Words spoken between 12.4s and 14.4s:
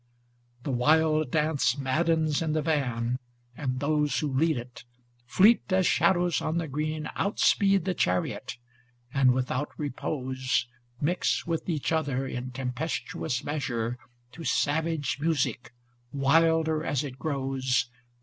tempestuous mea sure 141